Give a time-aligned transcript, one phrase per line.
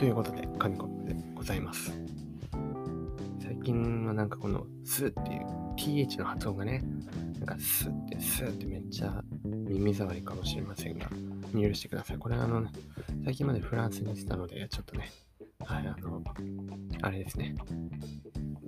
[0.00, 1.92] ということで、紙コップでございます。
[3.38, 6.82] 最近はなんかこのスーっていう TH の発音がね、
[7.38, 11.10] なんかスってスってめっちゃ耳障りかもしれませんが、
[11.52, 12.18] 許してください。
[12.18, 12.66] これあの、
[13.26, 15.10] 最近までフランスにしてたので、ちょっとね、
[15.66, 16.24] はい、あの、
[17.02, 17.54] あれですね。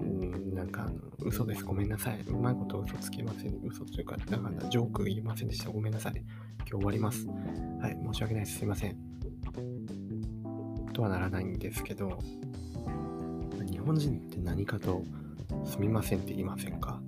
[0.00, 1.64] うん、なんか、嘘です。
[1.64, 2.20] ごめんなさい。
[2.26, 3.58] うまいこと嘘つけません。
[3.64, 5.70] 嘘というか、だからジョーク言いませんでした。
[5.70, 6.12] ごめんなさい。
[6.58, 7.26] 今日終わります。
[7.26, 8.58] はい、申し訳ないです。
[8.58, 9.21] すいません。
[10.92, 12.18] とはならないんですけど、
[13.70, 15.02] 日本人って何かと
[15.64, 17.00] すみませんって言いませんか？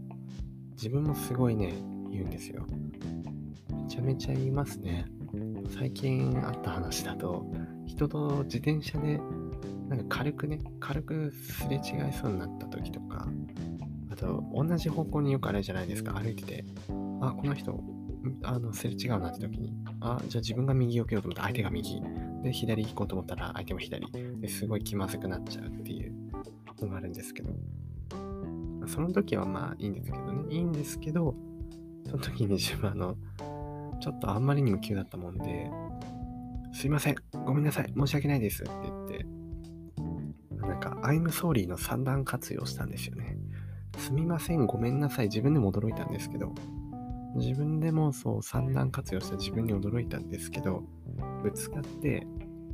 [0.72, 1.74] 自分もすごいね、
[2.10, 2.66] 言うんですよ。
[3.70, 5.06] めちゃめちゃ言いますね。
[5.78, 7.46] 最近あった話だと、
[7.86, 9.20] 人と自転車で
[9.88, 13.28] なんか軽くね、軽くすれ違いそうになった時とか、
[14.10, 16.64] あと同じ方向によくあるじゃないですか、歩いてて、
[17.20, 17.80] あ、この人、
[18.42, 22.00] あの、すれ違うなって時に、あ、じゃあ自分が右避けようと思ったら相手が右、
[22.44, 26.12] で、左行こうと思ったら相手も左、ですごい気まずくなっちゃうっていう
[26.80, 27.50] のがあるんですけど、
[28.86, 31.34] その時はまあいいんですけどね、いいんですけど、
[32.06, 33.16] その時に自分あの、
[34.00, 35.70] ちょっとあんまりにも急だったもんで、
[36.74, 39.26] すいません、ごめんなさい、申し訳ないですって言って、
[40.66, 43.38] なんか、I'm sorry の三段活用したんですよね。
[43.96, 46.54] すみません、ごめんなさい、自分でも驚いたんですけど、
[47.36, 50.84] 自分でもそう三段活用した自分に驚いたんですけど、
[51.42, 52.26] ぶつかって、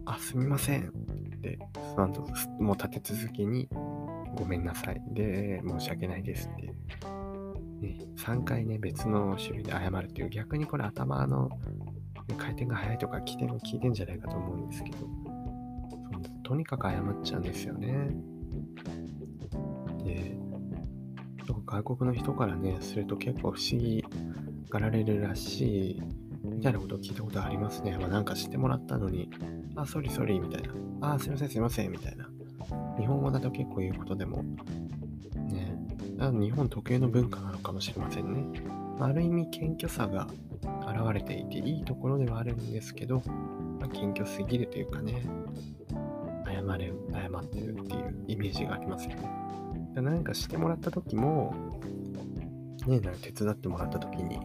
[0.04, 0.92] あ、すみませんっ
[1.40, 1.58] て、
[1.94, 2.26] その後、
[2.58, 3.68] もう立て続けに、
[4.36, 5.02] ごめんなさい。
[5.12, 6.66] で、申し訳ないですって。
[7.80, 14.98] ね、3回ね、別の種類で謝るっていう、逆にこれ頭の、ね、回転が速いとか、起点が効いてんじゃないかと思うんですけど、
[16.42, 18.10] とにかく謝っちゃうんですよね。
[20.04, 20.36] で、
[21.66, 24.04] 外国の人からね、すると結構不思議
[24.68, 26.02] がられるらしい、
[26.42, 27.96] みたいなことを聞いたことありますね。
[27.98, 29.30] まあ、なんかしてもらったのに、
[29.76, 31.14] あ、ソリソリみたいな。
[31.14, 32.28] あ、すいませんすいませんみたいな。
[32.98, 35.76] 日本語だと結構言うことでも、ね、
[36.18, 38.62] 日本特有の文化なのかもしれませんね。
[38.98, 40.28] ある意味謙虚さが
[40.86, 43.22] 現れていていいところではあるんですけど、
[43.80, 45.22] まあ、謙虚すぎるというかね、
[46.44, 49.30] 謝れ、謝ってるっていうイメージがありますよね。
[49.94, 51.54] 何かしてもらった時も、
[52.86, 54.38] ね、なんか手伝ってもらった時に、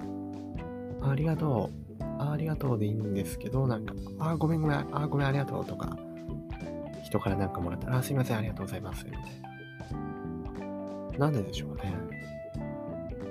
[1.01, 5.97] あありがとう、あありがとうでいいんですけど、なんか、あごめんごめん、あごめんありがとうとか、
[7.03, 9.21] 人からなんかもらったら、あすいません、ありがとうございます、みたい
[11.11, 11.17] な。
[11.19, 11.93] なんででしょうね。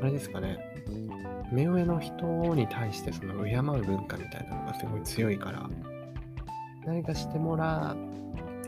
[0.01, 0.59] あれですかね。
[1.53, 2.25] 目上の人
[2.55, 5.69] に対してその敬う文化みたいなのがすごい強いから、
[6.87, 7.97] 何かしてもら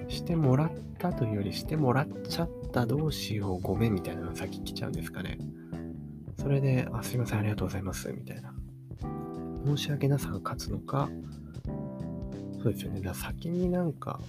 [0.08, 5.38] してもらったというよりしてもらっちゃったどうしようごめんみたいなのが先来ちゃうんですかね。
[6.38, 8.54] それで、あ、すいません、ありがとうございます、みたいな。
[9.66, 11.08] 申し訳なさが勝つのか、
[12.62, 13.00] そうですよね。
[13.00, 14.20] だ先になんか、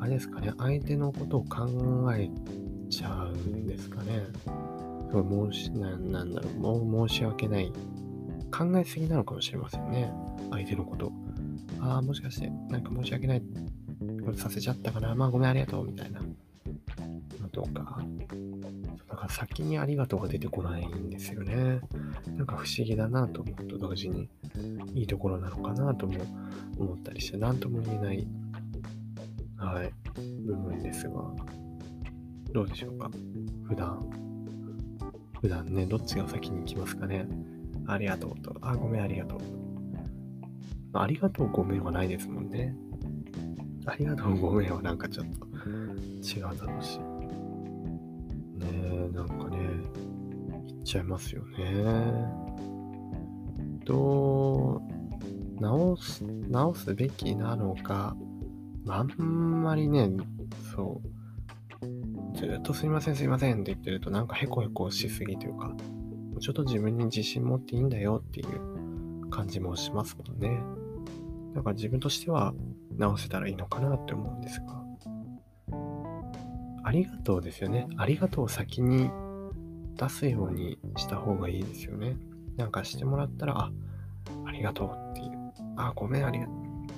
[0.00, 1.66] あれですかね、相手のことを考
[2.14, 2.30] え
[2.90, 4.26] ちゃうんですかね。
[5.10, 7.72] すごい申し、ななんだろう、もう申し訳ない。
[8.56, 10.12] 考えすぎなのかもしれませんね。
[10.50, 11.12] 相手のこと。
[11.80, 13.42] ああ、もしかして、なんか申し訳ない
[14.24, 15.14] ことさせちゃったかな。
[15.14, 18.04] まあごめんありがとうみたいなのとか。
[19.14, 21.78] だから先にありがとうが出てこないんですよね。
[22.36, 24.28] なんか不思議だなと思うと同時に
[24.92, 26.14] いいところなのかなとも
[26.76, 28.26] 思ったりして、何とも言えない、
[29.56, 29.92] はい、
[30.44, 31.14] 部分ですが、
[32.52, 33.08] どうでしょうか？
[33.68, 34.04] 普段、
[35.40, 37.28] 普段ね、どっちが先に行きますかね？
[37.86, 39.38] ありがとうと、あ、ごめんありがとう。
[40.94, 42.74] ありがとうごめんはないですもんね。
[43.86, 46.98] ありがとうごめんはなんかちょっと違うだろうし。
[49.12, 49.58] なんかね、
[50.66, 52.44] 言っちゃいますよね。
[53.84, 54.82] ど
[55.58, 58.16] う、直す、直すべきなのか、
[58.88, 60.10] あんまりね、
[60.74, 61.00] そ
[62.34, 65.74] う、ずっとすいませんすいませんって言ってるとなんかヘコヘコしすぎというか、
[66.40, 70.60] ちょっと自分に自信持っていいんだよっていう感じもしますもんね。
[71.54, 72.52] だから自分としては
[72.96, 74.83] 直せたらいいのかなって思うんですが。
[76.84, 77.88] ありがとうですよね。
[77.96, 79.10] ありがとうを先に
[79.96, 82.16] 出すようにした方がいいですよね。
[82.56, 83.72] なんかしてもらったら、あ、
[84.46, 85.52] ありがとうっていう。
[85.76, 86.54] あ、ごめん、ありがとう。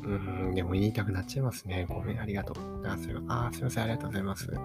[0.06, 1.86] うん、でも言いたくなっちゃいますね。
[1.88, 2.86] ごめん、ありがとう。
[2.86, 4.46] あ、それあすいません、ありがとうございます。
[4.46, 4.56] って。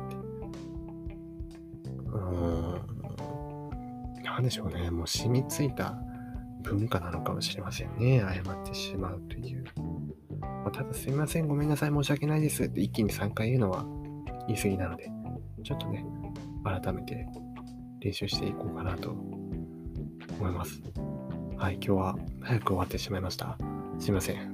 [2.05, 4.23] うーん。
[4.23, 4.89] なんでしょうね。
[4.89, 5.95] もう染みついた
[6.63, 8.19] 文化なのかもしれませんね。
[8.19, 9.65] 謝ってしまうという。
[10.39, 13.85] まあ、ただすいません、ごめんなさい、申し訳ないですって一気に3回言うのは
[14.51, 15.09] 言い過ぎなので、
[15.63, 16.05] ちょっとね、
[16.63, 17.25] 改めて
[18.01, 20.81] 練習していこうかなと思います。
[21.57, 23.57] はい、今日は早く終わってしまいました。
[23.99, 24.51] すいません。